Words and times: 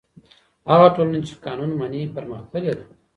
هغه 0.69 0.87
ټولنه 0.95 1.19
چې 1.27 1.33
قانون 1.45 1.71
مني 1.79 2.01
پرمختللې 2.15 2.73
ده. 2.77 2.85